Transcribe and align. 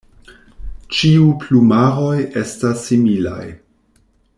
Ĉiu 0.99 1.27
plumaroj 1.43 2.17
estas 2.45 2.83
similaj. 2.89 3.49